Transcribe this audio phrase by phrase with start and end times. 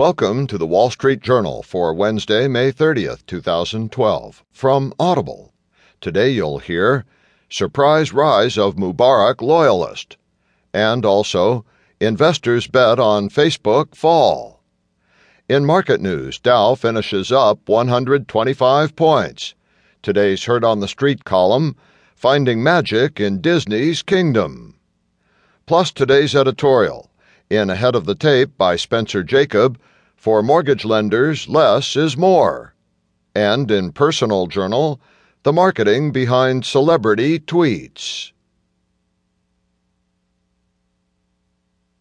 [0.00, 5.52] Welcome to the Wall Street Journal for Wednesday, May 30th, 2012, from Audible.
[6.00, 7.04] Today you'll hear
[7.50, 10.16] Surprise Rise of Mubarak Loyalist,
[10.72, 11.66] and also
[12.00, 14.62] Investors Bet on Facebook Fall.
[15.50, 19.54] In market news, Dow finishes up 125 points.
[20.00, 21.76] Today's Heard on the Street column
[22.14, 24.76] Finding Magic in Disney's Kingdom.
[25.66, 27.10] Plus today's editorial
[27.50, 29.76] in Ahead of the Tape by Spencer Jakab,
[30.14, 32.74] for mortgage lenders, less is more.
[33.34, 35.00] And in Personal Journal,
[35.42, 38.30] the marketing behind celebrity tweets.